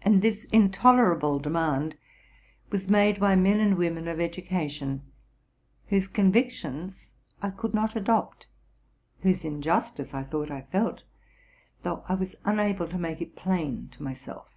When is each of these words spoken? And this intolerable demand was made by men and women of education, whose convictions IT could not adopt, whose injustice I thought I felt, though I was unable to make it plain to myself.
And 0.00 0.20
this 0.20 0.42
intolerable 0.50 1.38
demand 1.38 1.94
was 2.70 2.88
made 2.88 3.20
by 3.20 3.36
men 3.36 3.60
and 3.60 3.78
women 3.78 4.08
of 4.08 4.18
education, 4.18 5.02
whose 5.86 6.08
convictions 6.08 7.06
IT 7.40 7.56
could 7.56 7.72
not 7.72 7.94
adopt, 7.94 8.48
whose 9.20 9.44
injustice 9.44 10.12
I 10.12 10.24
thought 10.24 10.50
I 10.50 10.62
felt, 10.62 11.04
though 11.84 12.02
I 12.08 12.14
was 12.14 12.34
unable 12.44 12.88
to 12.88 12.98
make 12.98 13.22
it 13.22 13.36
plain 13.36 13.90
to 13.92 14.02
myself. 14.02 14.48